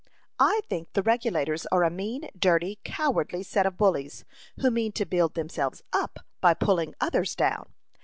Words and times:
I 0.39 0.61
think 0.67 0.93
the 0.93 1.03
Regulators 1.03 1.67
are 1.67 1.83
a 1.83 1.91
mean, 1.91 2.29
dirty, 2.35 2.79
cowardly 2.83 3.43
set 3.43 3.67
of 3.67 3.77
bullies, 3.77 4.25
who 4.59 4.71
mean 4.71 4.93
to 4.93 5.05
build 5.05 5.35
themselves 5.35 5.83
up 5.93 6.25
by 6.41 6.55
pulling 6.55 6.95
others 6.99 7.35
down. 7.35 7.69